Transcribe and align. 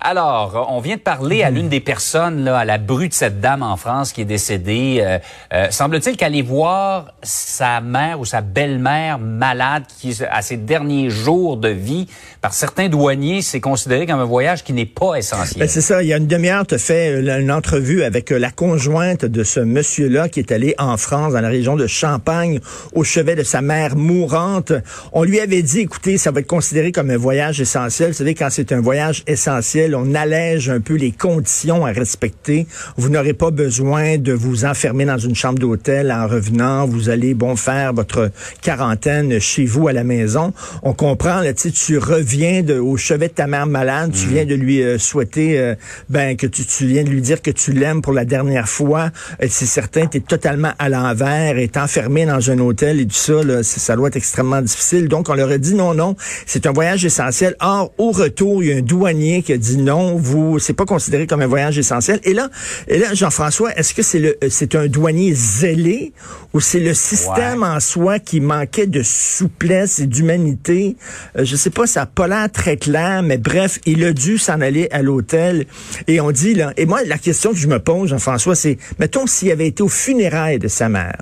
Alors, 0.00 0.68
on 0.70 0.80
vient 0.80 0.96
de 0.96 1.00
parler 1.00 1.42
à 1.42 1.50
l'une 1.50 1.68
des 1.68 1.80
personnes, 1.80 2.44
là, 2.44 2.58
à 2.58 2.64
la 2.64 2.78
bru 2.78 3.08
de 3.08 3.14
cette 3.14 3.40
dame 3.40 3.62
en 3.62 3.76
France 3.76 4.12
qui 4.12 4.20
est 4.20 4.26
décédée. 4.26 4.98
Euh, 5.00 5.18
euh, 5.52 5.66
Semble-t-il 5.70 6.16
qu'aller 6.16 6.42
voir 6.42 7.14
sa 7.22 7.80
mère 7.80 8.20
ou 8.20 8.24
sa 8.24 8.40
belle-mère 8.40 9.18
malade 9.18 9.84
qui 9.98 10.16
à 10.30 10.42
ses 10.42 10.56
derniers 10.56 11.10
jours 11.10 11.56
de 11.56 11.68
vie 11.68 12.06
par 12.46 12.54
certains 12.54 12.88
douaniers, 12.88 13.42
c'est 13.42 13.58
considéré 13.58 14.06
comme 14.06 14.20
un 14.20 14.24
voyage 14.24 14.62
qui 14.62 14.72
n'est 14.72 14.86
pas 14.86 15.16
essentiel. 15.16 15.58
Ben, 15.58 15.68
c'est 15.68 15.80
ça. 15.80 16.00
Il 16.04 16.08
y 16.08 16.12
a 16.12 16.16
une 16.16 16.28
demi-heure, 16.28 16.64
tu 16.64 16.78
fait 16.78 17.10
euh, 17.10 17.40
une 17.40 17.50
entrevue 17.50 18.04
avec 18.04 18.30
euh, 18.30 18.38
la 18.38 18.52
conjointe 18.52 19.24
de 19.24 19.42
ce 19.42 19.58
monsieur-là 19.58 20.28
qui 20.28 20.38
est 20.38 20.52
allé 20.52 20.76
en 20.78 20.96
France, 20.96 21.32
dans 21.32 21.40
la 21.40 21.48
région 21.48 21.74
de 21.74 21.88
Champagne, 21.88 22.60
au 22.94 23.02
chevet 23.02 23.34
de 23.34 23.42
sa 23.42 23.62
mère 23.62 23.96
mourante. 23.96 24.72
On 25.10 25.24
lui 25.24 25.40
avait 25.40 25.62
dit, 25.62 25.80
écoutez, 25.80 26.18
ça 26.18 26.30
va 26.30 26.38
être 26.38 26.46
considéré 26.46 26.92
comme 26.92 27.10
un 27.10 27.16
voyage 27.16 27.60
essentiel. 27.60 28.10
Vous 28.10 28.16
savez, 28.18 28.36
quand 28.36 28.48
c'est 28.48 28.70
un 28.70 28.80
voyage 28.80 29.24
essentiel, 29.26 29.95
on 29.96 30.14
allège 30.14 30.70
un 30.70 30.80
peu 30.80 30.94
les 30.94 31.12
conditions 31.12 31.84
à 31.84 31.90
respecter. 31.90 32.66
Vous 32.96 33.08
n'aurez 33.08 33.32
pas 33.32 33.50
besoin 33.50 34.18
de 34.18 34.32
vous 34.32 34.64
enfermer 34.64 35.04
dans 35.04 35.18
une 35.18 35.34
chambre 35.34 35.58
d'hôtel 35.58 36.12
en 36.12 36.26
revenant. 36.26 36.86
Vous 36.86 37.08
allez, 37.08 37.34
bon, 37.34 37.56
faire 37.56 37.92
votre 37.92 38.30
quarantaine 38.62 39.40
chez 39.40 39.64
vous 39.64 39.88
à 39.88 39.92
la 39.92 40.04
maison. 40.04 40.52
On 40.82 40.92
comprend, 40.92 41.40
là, 41.40 41.52
tu 41.52 41.98
reviens 41.98 42.62
de, 42.62 42.78
au 42.78 42.96
chevet 42.96 43.28
de 43.28 43.32
ta 43.32 43.46
mère 43.46 43.66
malade, 43.66 44.12
tu 44.12 44.26
viens 44.26 44.44
de 44.44 44.54
lui 44.54 44.82
euh, 44.82 44.98
souhaiter, 44.98 45.58
euh, 45.58 45.74
ben, 46.08 46.36
que 46.36 46.46
tu, 46.46 46.64
tu 46.64 46.86
viens 46.86 47.04
de 47.04 47.08
lui 47.08 47.20
dire 47.20 47.42
que 47.42 47.50
tu 47.50 47.72
l'aimes 47.72 48.02
pour 48.02 48.12
la 48.12 48.24
dernière 48.24 48.68
fois. 48.68 49.10
Et 49.40 49.48
c'est 49.48 49.66
certain, 49.66 50.06
tu 50.06 50.18
es 50.18 50.20
totalement 50.20 50.72
à 50.78 50.88
l'envers, 50.88 51.58
est 51.58 51.76
enfermé 51.76 52.26
dans 52.26 52.50
un 52.50 52.58
hôtel 52.58 53.00
et 53.00 53.06
tout 53.06 53.14
ça, 53.14 53.42
là, 53.42 53.62
ça 53.62 53.96
doit 53.96 54.08
être 54.08 54.16
extrêmement 54.16 54.62
difficile. 54.62 55.08
Donc, 55.08 55.28
on 55.28 55.34
leur 55.34 55.50
a 55.50 55.58
dit 55.58 55.74
non, 55.74 55.94
non, 55.94 56.16
c'est 56.46 56.66
un 56.66 56.72
voyage 56.72 57.04
essentiel. 57.04 57.56
Or, 57.60 57.92
au 57.98 58.10
retour, 58.10 58.62
il 58.62 58.70
y 58.70 58.72
a 58.72 58.76
un 58.76 58.82
douanier 58.82 59.42
qui 59.42 59.52
a 59.52 59.58
dit 59.58 59.75
non, 59.76 60.16
vous, 60.16 60.58
c'est 60.58 60.72
pas 60.72 60.84
considéré 60.84 61.26
comme 61.26 61.42
un 61.42 61.46
voyage 61.46 61.78
essentiel. 61.78 62.20
Et 62.24 62.34
là, 62.34 62.50
et 62.88 62.98
là, 62.98 63.14
Jean-François, 63.14 63.74
est-ce 63.76 63.94
que 63.94 64.02
c'est 64.02 64.18
le, 64.18 64.36
c'est 64.48 64.74
un 64.74 64.86
douanier 64.86 65.32
zélé 65.34 66.12
ou 66.52 66.60
c'est 66.60 66.80
le 66.80 66.94
système 66.94 67.62
en 67.62 67.80
soi 67.80 68.18
qui 68.18 68.40
manquait 68.40 68.86
de 68.86 69.02
souplesse 69.02 69.98
et 69.98 70.06
d'humanité? 70.06 70.96
Euh, 71.38 71.44
je 71.44 71.56
sais 71.56 71.70
pas, 71.70 71.86
ça 71.86 72.02
a 72.02 72.06
pas 72.06 72.28
l'air 72.28 72.50
très 72.50 72.76
clair, 72.76 73.22
mais 73.22 73.38
bref, 73.38 73.78
il 73.86 74.04
a 74.04 74.12
dû 74.12 74.38
s'en 74.38 74.60
aller 74.60 74.88
à 74.90 75.02
l'hôtel. 75.02 75.66
Et 76.06 76.20
on 76.20 76.30
dit, 76.30 76.54
là, 76.54 76.72
et 76.76 76.86
moi, 76.86 77.00
la 77.04 77.18
question 77.18 77.50
que 77.50 77.58
je 77.58 77.68
me 77.68 77.78
pose, 77.78 78.10
Jean-François, 78.10 78.54
c'est, 78.54 78.78
mettons 78.98 79.26
s'il 79.26 79.50
avait 79.50 79.68
été 79.68 79.82
au 79.82 79.88
funérailles 79.88 80.58
de 80.58 80.68
sa 80.68 80.88
mère. 80.88 81.18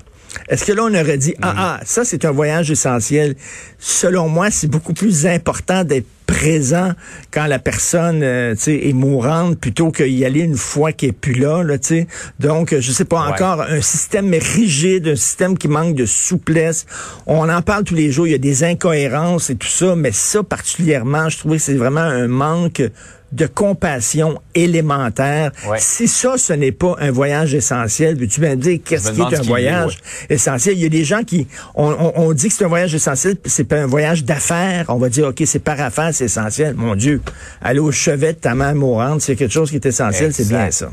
Est-ce 0.49 0.65
que 0.65 0.71
là, 0.71 0.83
on 0.83 0.93
aurait 0.93 1.17
dit, 1.17 1.35
ah, 1.41 1.53
ah, 1.57 1.79
ça, 1.85 2.05
c'est 2.05 2.25
un 2.25 2.31
voyage 2.31 2.71
essentiel. 2.71 3.35
Selon 3.79 4.29
moi, 4.29 4.51
c'est 4.51 4.67
beaucoup 4.67 4.93
plus 4.93 5.25
important 5.25 5.83
d'être 5.83 6.05
présent 6.25 6.93
quand 7.31 7.45
la 7.45 7.59
personne 7.59 8.21
euh, 8.23 8.55
est 8.65 8.93
mourante 8.93 9.59
plutôt 9.59 9.91
qu'y 9.91 10.25
aller 10.25 10.41
une 10.41 10.57
fois 10.57 10.91
qu'elle 10.91 11.09
est 11.09 11.13
plus 11.13 11.35
là. 11.35 11.63
là 11.63 11.77
sais. 11.79 12.07
Donc, 12.39 12.75
je 12.77 12.91
sais 12.91 13.05
pas 13.05 13.19
encore, 13.19 13.61
un 13.61 13.81
système 13.81 14.33
rigide, 14.33 15.07
un 15.09 15.15
système 15.15 15.57
qui 15.57 15.67
manque 15.67 15.95
de 15.95 16.05
souplesse. 16.05 16.85
On 17.27 17.47
en 17.49 17.61
parle 17.61 17.83
tous 17.83 17.95
les 17.95 18.11
jours, 18.11 18.27
il 18.27 18.31
y 18.31 18.35
a 18.35 18.39
des 18.39 18.63
incohérences 18.63 19.49
et 19.49 19.55
tout 19.55 19.67
ça, 19.67 19.95
mais 19.95 20.11
ça 20.11 20.43
particulièrement, 20.43 21.29
je 21.29 21.37
trouvais 21.37 21.57
que 21.57 21.63
c'est 21.63 21.75
vraiment 21.75 22.01
un 22.01 22.27
manque 22.27 22.81
de 23.35 23.47
compassion 23.47 24.41
élémentaire. 24.53 25.51
Si 25.77 26.07
ça, 26.07 26.37
ce 26.37 26.53
n'est 26.53 26.71
pas 26.71 26.95
un 26.99 27.11
voyage 27.11 27.53
essentiel, 27.53 28.17
veux-tu 28.17 28.41
me 28.41 28.55
dire 28.55 28.79
qu'est-ce 28.83 29.11
qui 29.11 29.21
est 29.21 29.39
un 29.39 29.41
voyage 29.41 29.99
essentiel? 30.29 30.75
Il 30.77 30.83
y 30.83 30.85
a 30.85 30.89
des 30.89 31.03
gens 31.03 31.23
qui, 31.23 31.47
on, 31.75 32.31
dit 32.33 32.47
que 32.47 32.53
c'est 32.53 32.65
un 32.65 32.69
voyage 32.69 32.95
essentiel, 32.95 33.37
c'est 33.45 33.65
pas 33.65 33.81
un 33.81 33.87
voyage 33.87 34.23
d'affaires. 34.23 34.85
On 34.87 34.97
va 34.97 35.09
dire, 35.09 35.27
OK, 35.27 35.43
c'est 35.45 35.59
par 35.59 35.79
affaires, 35.79 36.11
c'est 36.13 36.25
essentiel. 36.25 36.75
Mon 36.75 36.95
Dieu, 36.95 37.21
aller 37.61 37.79
au 37.79 37.91
chevet 37.91 38.33
de 38.33 38.39
ta 38.39 38.55
mère 38.55 38.75
mourante, 38.75 39.21
c'est 39.21 39.35
quelque 39.35 39.53
chose 39.53 39.69
qui 39.69 39.75
est 39.75 39.85
essentiel, 39.85 40.33
c'est 40.33 40.47
bien 40.47 40.71
ça 40.71 40.89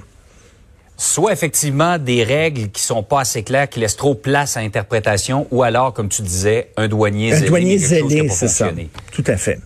soit 0.96 1.32
effectivement 1.32 1.98
des 1.98 2.22
règles 2.22 2.68
qui 2.68 2.80
sont 2.80 3.02
pas 3.02 3.22
assez 3.22 3.42
claires, 3.42 3.68
qui 3.68 3.80
laissent 3.80 3.96
trop 3.96 4.14
place 4.14 4.56
à 4.56 4.60
interprétation, 4.60 5.48
ou 5.50 5.64
alors, 5.64 5.92
comme 5.92 6.08
tu 6.08 6.22
disais, 6.22 6.70
un 6.76 6.86
douanier 6.86 7.32
zélé. 7.32 7.46
Un 7.46 7.48
douanier 7.48 7.78
zélé, 7.78 8.28
c'est 8.28 8.46
ça. 8.46 8.70
Tout 9.10 9.24
à 9.26 9.36
fait. 9.36 9.58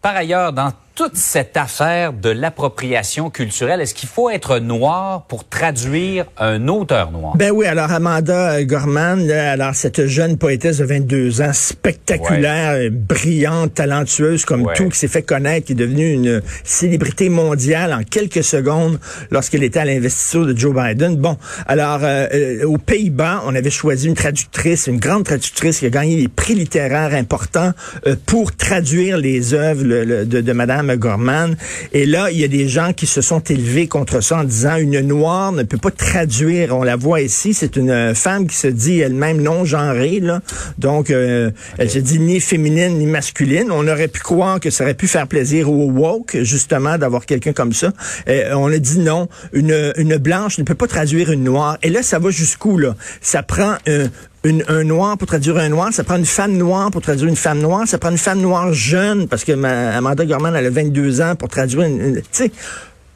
Par 0.00 0.16
ailleurs, 0.16 0.54
dans 0.54 0.72
toute 0.98 1.14
cette 1.14 1.56
affaire 1.56 2.12
de 2.12 2.28
l'appropriation 2.28 3.30
culturelle, 3.30 3.80
est-ce 3.80 3.94
qu'il 3.94 4.08
faut 4.08 4.30
être 4.30 4.58
noir 4.58 5.26
pour 5.28 5.48
traduire 5.48 6.24
un 6.36 6.66
auteur 6.66 7.12
noir? 7.12 7.36
Ben 7.36 7.52
oui, 7.52 7.66
alors 7.66 7.92
Amanda 7.92 8.64
Gorman, 8.64 9.30
alors 9.30 9.76
cette 9.76 10.08
jeune 10.08 10.38
poétesse 10.38 10.78
de 10.78 10.84
22 10.84 11.40
ans, 11.40 11.52
spectaculaire, 11.52 12.90
brillante, 12.90 13.74
talentueuse 13.74 14.44
comme 14.44 14.66
tout, 14.74 14.88
qui 14.88 14.98
s'est 14.98 15.06
fait 15.06 15.22
connaître, 15.22 15.66
qui 15.66 15.72
est 15.74 15.76
devenue 15.76 16.14
une 16.14 16.42
célébrité 16.64 17.28
mondiale 17.28 17.92
en 17.92 18.02
quelques 18.02 18.42
secondes 18.42 18.98
lorsqu'elle 19.30 19.62
était 19.62 19.78
à 19.78 19.84
l'investiture 19.84 20.46
de 20.46 20.56
Joe 20.58 20.74
Biden. 20.74 21.14
Bon, 21.14 21.36
alors 21.68 22.00
euh, 22.02 22.26
euh, 22.34 22.64
aux 22.64 22.78
Pays-Bas, 22.78 23.44
on 23.46 23.54
avait 23.54 23.70
choisi 23.70 24.08
une 24.08 24.16
traductrice, 24.16 24.88
une 24.88 24.98
grande 24.98 25.22
traductrice 25.22 25.78
qui 25.78 25.86
a 25.86 25.90
gagné 25.90 26.20
des 26.20 26.28
prix 26.28 26.56
littéraires 26.56 27.14
importants 27.14 27.70
euh, 28.08 28.16
pour 28.26 28.56
traduire 28.56 29.16
les 29.16 29.54
œuvres 29.54 29.84
de, 29.84 30.40
de 30.40 30.52
Madame 30.52 30.87
Gorman. 30.96 31.56
Et 31.92 32.06
là, 32.06 32.30
il 32.30 32.38
y 32.38 32.44
a 32.44 32.48
des 32.48 32.68
gens 32.68 32.92
qui 32.92 33.06
se 33.06 33.20
sont 33.20 33.40
élevés 33.40 33.88
contre 33.88 34.20
ça 34.20 34.38
en 34.38 34.44
disant 34.44 34.76
une 34.76 35.00
noire 35.00 35.52
ne 35.52 35.62
peut 35.62 35.78
pas 35.78 35.90
traduire. 35.90 36.76
On 36.76 36.82
la 36.82 36.96
voit 36.96 37.20
ici, 37.20 37.54
c'est 37.54 37.76
une 37.76 38.14
femme 38.14 38.46
qui 38.46 38.56
se 38.56 38.68
dit 38.68 39.00
elle-même 39.00 39.40
non 39.40 39.64
genrée. 39.64 40.20
Là. 40.20 40.40
Donc, 40.78 41.10
euh, 41.10 41.50
elle 41.78 41.90
se 41.90 41.98
dit 41.98 42.18
ni 42.18 42.40
féminine 42.40 42.98
ni 42.98 43.06
masculine. 43.06 43.70
On 43.70 43.86
aurait 43.86 44.08
pu 44.08 44.20
croire 44.20 44.60
que 44.60 44.70
ça 44.70 44.84
aurait 44.84 44.94
pu 44.94 45.08
faire 45.08 45.26
plaisir 45.26 45.70
aux 45.70 45.90
woke, 45.90 46.38
justement, 46.42 46.98
d'avoir 46.98 47.26
quelqu'un 47.26 47.52
comme 47.52 47.72
ça. 47.72 47.92
Et 48.26 48.44
on 48.52 48.66
a 48.66 48.78
dit 48.78 48.98
non, 48.98 49.28
une, 49.52 49.92
une 49.96 50.16
blanche 50.16 50.58
ne 50.58 50.64
peut 50.64 50.74
pas 50.74 50.86
traduire 50.86 51.30
une 51.30 51.44
noire. 51.44 51.78
Et 51.82 51.90
là, 51.90 52.02
ça 52.02 52.18
va 52.18 52.30
jusqu'où, 52.30 52.78
là? 52.78 52.96
Ça 53.20 53.42
prend 53.42 53.74
un, 53.86 54.06
un 54.44 54.84
noir 54.84 55.18
pour 55.18 55.26
traduire 55.26 55.56
un 55.56 55.68
noir, 55.68 55.92
ça 55.92 56.04
prend 56.04 56.16
une 56.16 56.24
femme 56.24 56.56
noire 56.56 56.90
pour 56.90 57.02
traduire 57.02 57.28
une 57.28 57.36
femme 57.36 57.58
noire, 57.58 57.86
ça 57.86 57.98
prend 57.98 58.10
une 58.10 58.18
femme 58.18 58.40
noire 58.40 58.72
jeune, 58.72 59.26
parce 59.26 59.44
que 59.44 59.52
ma, 59.52 59.96
Amanda 59.96 60.24
Gorman, 60.24 60.54
elle 60.54 60.66
a 60.66 60.70
22 60.70 61.20
ans 61.20 61.34
pour 61.34 61.48
traduire 61.48 61.82
une... 61.82 62.22
sais, 62.30 62.52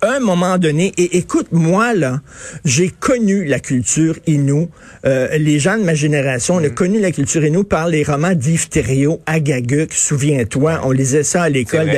un 0.03 0.19
moment 0.19 0.59
donné, 0.59 0.93
et 0.99 1.17
écoute, 1.19 1.49
moi, 1.53 1.95
là, 1.95 2.21
j'ai 2.65 2.89
connu 2.89 3.45
la 3.45 3.61
culture 3.61 4.19
Inou. 4.27 4.69
Euh, 5.05 5.29
les 5.39 5.61
gens 5.61 5.79
de 5.79 5.85
ma 5.85 5.95
génération, 5.95 6.57
on 6.57 6.65
a 6.65 6.69
mm. 6.69 6.75
connu 6.75 7.01
la 7.01 7.13
culture 7.13 7.45
Inou 7.45 7.63
par 7.63 7.87
les 7.87 8.03
romans 8.03 8.35
d'Yves 8.35 8.69
Thériault, 8.69 9.21
Agaguk, 9.27 9.93
souviens-toi, 9.93 10.81
on 10.85 10.91
lisait 10.91 11.23
ça 11.23 11.45
à 11.45 11.49
l'école. 11.49 11.89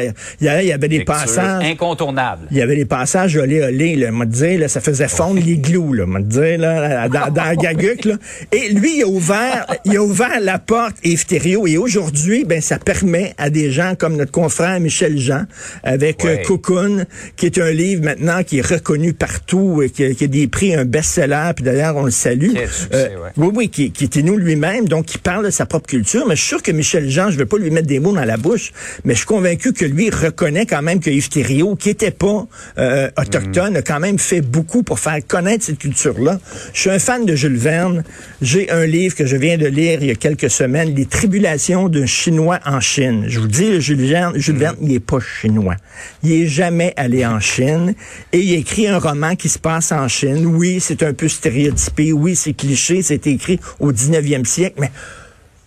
Il 0.40 0.46
y 0.46 0.48
avait, 0.48 0.64
il 0.64 0.68
y 0.68 0.72
avait 0.72 0.88
des 0.88 1.04
passages... 1.04 1.64
incontournables. 1.64 2.46
Il 2.50 2.58
y 2.58 2.62
avait 2.62 2.76
des 2.76 2.84
passages 2.84 3.36
olé 3.36 3.62
olé, 3.62 3.96
là, 3.96 4.10
m'a 4.10 4.26
dit, 4.26 4.58
là, 4.58 4.68
ça 4.68 4.80
faisait 4.80 5.08
fondre 5.08 5.40
les 5.44 5.56
glous, 5.56 5.94
là, 5.94 6.04
m'a 6.04 6.20
dit, 6.20 6.56
là, 6.58 7.08
dans, 7.08 7.32
dans 7.32 7.42
Agaguk, 7.54 8.04
là. 8.04 8.16
Et 8.52 8.68
lui, 8.68 8.98
il 8.98 9.02
a 9.04 9.08
ouvert, 9.08 9.66
il 9.86 9.96
a 9.96 10.02
ouvert 10.02 10.40
la 10.40 10.58
porte, 10.58 10.96
Yves 11.04 11.24
Thériault, 11.24 11.66
et 11.66 11.78
aujourd'hui, 11.78 12.44
ben, 12.44 12.60
ça 12.60 12.78
permet 12.78 13.34
à 13.38 13.48
des 13.48 13.70
gens 13.70 13.94
comme 13.98 14.16
notre 14.16 14.32
confrère 14.32 14.78
Michel 14.78 15.18
Jean, 15.18 15.44
avec 15.82 16.24
euh, 16.26 16.36
Cocoon, 16.44 17.06
qui 17.36 17.46
est 17.46 17.58
un 17.58 17.70
livre 17.70 17.93
maintenant 18.02 18.42
qui 18.42 18.58
est 18.58 18.66
reconnu 18.66 19.12
partout, 19.12 19.82
et 19.82 19.90
qui, 19.90 20.04
a, 20.04 20.26
des 20.26 20.46
prix, 20.46 20.74
un 20.74 20.84
best-seller, 20.84 21.52
puis 21.54 21.64
d'ailleurs, 21.64 21.96
on 21.96 22.04
le 22.04 22.10
salue. 22.10 22.52
Euh, 22.92 23.08
oui, 23.36 23.48
oui, 23.54 23.68
qui, 23.68 23.90
qui 23.90 24.04
était 24.04 24.22
nous 24.22 24.36
lui-même, 24.36 24.88
donc 24.88 25.06
qui 25.06 25.18
parle 25.18 25.44
de 25.44 25.50
sa 25.50 25.66
propre 25.66 25.86
culture. 25.86 26.26
Mais 26.26 26.36
je 26.36 26.40
suis 26.40 26.48
sûr 26.48 26.62
que 26.62 26.72
Michel 26.72 27.08
Jean, 27.10 27.30
je 27.30 27.34
ne 27.34 27.40
veux 27.40 27.46
pas 27.46 27.58
lui 27.58 27.70
mettre 27.70 27.86
des 27.86 28.00
mots 28.00 28.14
dans 28.14 28.24
la 28.24 28.36
bouche, 28.36 28.72
mais 29.04 29.14
je 29.14 29.18
suis 29.18 29.26
convaincu 29.26 29.72
que 29.72 29.84
lui 29.84 30.10
reconnaît 30.10 30.66
quand 30.66 30.82
même 30.82 31.00
que 31.00 31.10
Yves 31.10 31.28
Thériault, 31.28 31.76
qui 31.76 31.90
était 31.90 32.10
pas 32.10 32.46
euh, 32.78 33.10
autochtone, 33.18 33.76
a 33.76 33.82
quand 33.82 34.00
même 34.00 34.18
fait 34.18 34.40
beaucoup 34.40 34.82
pour 34.82 34.98
faire 34.98 35.18
connaître 35.26 35.64
cette 35.64 35.78
culture-là. 35.78 36.40
Je 36.72 36.80
suis 36.80 36.90
un 36.90 36.98
fan 36.98 37.24
de 37.26 37.34
Jules 37.34 37.56
Verne. 37.56 38.04
J'ai 38.42 38.70
un 38.70 38.86
livre 38.86 39.14
que 39.14 39.26
je 39.26 39.36
viens 39.36 39.58
de 39.58 39.66
lire 39.66 39.98
il 40.00 40.08
y 40.08 40.10
a 40.10 40.14
quelques 40.14 40.50
semaines, 40.50 40.94
Les 40.94 41.06
tribulations 41.06 41.88
d'un 41.88 42.06
Chinois 42.06 42.60
en 42.64 42.80
Chine. 42.80 43.24
Je 43.28 43.40
vous 43.40 43.48
dis, 43.48 43.80
Jules 43.80 44.06
Verne, 44.06 44.32
Jules 44.36 44.56
Verne, 44.56 44.76
il 44.80 44.92
est 44.92 45.00
pas 45.00 45.18
chinois. 45.20 45.76
Il 46.22 46.32
est 46.32 46.46
jamais 46.46 46.92
allé 46.96 47.26
en 47.26 47.40
Chine. 47.40 47.83
Et 48.32 48.40
il 48.40 48.52
écrit 48.54 48.86
un 48.86 48.98
roman 48.98 49.36
qui 49.36 49.48
se 49.48 49.58
passe 49.58 49.92
en 49.92 50.08
Chine. 50.08 50.46
Oui, 50.46 50.78
c'est 50.80 51.02
un 51.02 51.12
peu 51.12 51.28
stéréotypé. 51.28 52.12
Oui, 52.12 52.36
c'est 52.36 52.54
cliché. 52.54 53.02
C'est 53.02 53.26
écrit 53.26 53.60
au 53.80 53.92
19e 53.92 54.44
siècle. 54.44 54.76
Mais 54.80 54.90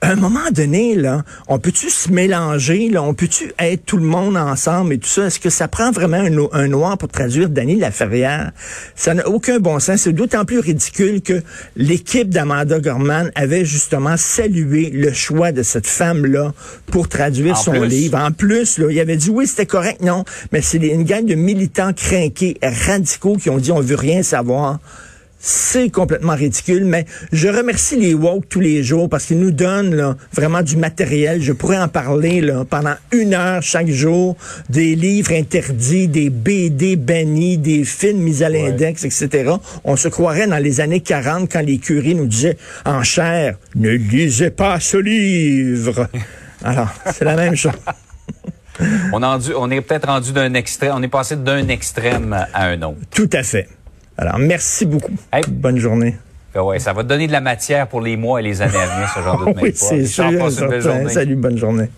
à 0.02 0.12
un 0.12 0.16
moment 0.16 0.52
donné, 0.52 0.96
là, 0.96 1.24
on 1.48 1.58
peut-tu 1.58 1.90
se 1.90 2.12
mélanger, 2.12 2.90
là, 2.90 3.02
on 3.02 3.16
peut-tu 3.16 3.52
être 3.58 3.84
tout 3.86 3.98
le 3.98 4.06
monde 4.06 4.38
ensemble 4.38 4.94
et 4.94 4.98
tout 5.00 5.08
ça? 5.08 5.26
Est-ce 5.26 5.40
que 5.40 5.50
ça 5.50 5.68
prend 5.68 5.92
vraiment 5.92 6.18
un, 6.18 6.60
un 6.60 6.68
noir 6.68 6.98
pour 7.00 7.10
traduire 7.10 7.50
Dany 7.50 7.78
Laferrière? 7.78 8.52
Ça 8.96 9.16
n'a 9.16 9.28
aucun 9.28 9.60
bon 9.60 9.80
sens. 9.80 10.02
C'est 10.02 10.14
d'autant 10.14 10.46
plus 10.46 10.60
ridicule 10.60 11.22
que 11.22 11.42
l'équipe 11.76 12.30
d'Amanda 12.30 12.80
Gorman 12.80 13.32
avait 13.34 13.66
justement 13.66 14.18
salué 14.18 14.92
le 14.92 15.12
choix 15.14 15.52
de 15.52 15.64
cette 15.64 15.88
femme-là 15.88 16.54
pour 16.92 17.10
traduire 17.10 17.54
En 17.58 17.64
son 17.64 17.72
plus. 17.72 17.88
livre. 17.88 18.20
En 18.20 18.32
plus, 18.32 18.78
là, 18.78 18.92
il 18.92 19.00
avait 19.00 19.18
dit 19.18 19.32
oui, 19.32 19.48
c'était 19.48 19.66
correct, 19.66 20.02
non, 20.02 20.26
mais 20.52 20.62
c'est 20.62 20.78
une 20.78 21.04
gang 21.04 21.26
de 21.26 21.36
militants 21.36 21.94
crinqués, 21.94 22.58
radicaux 22.62 23.38
qui 23.38 23.50
ont 23.50 23.58
dit 23.58 23.72
on 23.72 23.82
veut 23.82 23.96
rien 23.96 24.22
savoir. 24.22 24.80
C'est 25.39 25.89
complètement 25.92 26.34
ridicule, 26.34 26.84
mais 26.84 27.06
je 27.31 27.48
remercie 27.48 27.95
les 27.95 28.13
woke 28.16 28.50
tous 28.50 28.60
les 28.60 28.84
jours 28.84 29.07
parce 29.07 29.25
qu'ils 29.25 29.39
nous 29.39 29.51
donnent 29.51 29.94
là, 29.95 30.18
vraiment 30.34 30.63
du 30.63 30.78
matériel. 30.78 31.42
Je 31.42 31.54
pourrais 31.54 31.78
en 31.78 31.88
parler 31.88 32.42
là, 32.42 32.66
pendant 32.68 32.95
une 33.12 33.36
heure 33.36 33.62
chaque 33.62 33.88
jour, 33.89 34.36
des 34.69 34.95
livres 34.95 35.31
interdits, 35.34 36.07
des 36.07 36.31
BD 36.31 36.95
bannis, 36.95 37.57
des 37.60 37.84
films 37.84 38.19
mis 38.19 38.44
à 38.44 38.50
l'index, 38.50 39.06
etc. 39.06 39.51
On 39.84 39.95
se 39.95 40.07
croirait 40.07 40.48
dans 40.48 40.57
les 40.57 40.81
années 40.81 41.01
40 41.01 41.51
quand 41.51 41.62
les 41.62 41.78
curés 41.78 42.16
nous 42.16 42.28
disaient 42.28 42.57
en 42.86 43.04
chair, 43.04 43.57
ne 43.75 43.92
lisez 43.92 44.50
pas 44.50 44.80
ce 44.80 44.98
livre. 44.98 46.07
Alors, 46.63 46.89
c'est 47.13 47.25
la 47.25 47.36
même 47.36 47.56
chose. 47.56 47.74
On 49.13 49.72
est 49.72 49.81
peut-être 49.81 50.07
rendu 50.07 50.31
d'un 50.31 50.54
extrême, 50.56 50.94
on 50.95 51.04
est 51.04 51.07
passé 51.07 51.36
d'un 51.36 51.68
extrême 51.68 52.34
à 52.54 52.66
un 52.66 52.81
autre. 52.81 52.98
Tout 53.12 53.30
à 53.34 53.44
fait. 53.44 53.68
Alors, 54.18 54.40
merci 54.40 54.86
beaucoup. 54.86 55.14
Hey. 55.31 55.44
Bonne 55.48 55.78
journée. 55.78 56.18
Fait, 56.52 56.60
ouais, 56.60 56.80
ça 56.80 56.94
va 56.94 57.04
te 57.04 57.08
donner 57.08 57.28
de 57.28 57.31
la 57.31 57.42
matière 57.42 57.88
pour 57.88 58.02
les 58.02 58.18
mois 58.18 58.40
et 58.40 58.44
les 58.44 58.62
années 58.62 58.78
à 58.78 58.86
venir, 58.88 59.10
ce 59.14 59.19
genre 59.22 59.46
de 59.46 59.54
oui, 59.62 59.72
c'est 59.75 60.06
sûr. 60.06 60.52
Salut, 61.10 61.36
bonne 61.36 61.58
journée. 61.58 61.90